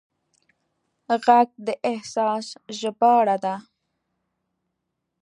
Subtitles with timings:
[1.25, 2.47] غږ د احساس
[2.79, 3.55] ژباړه ده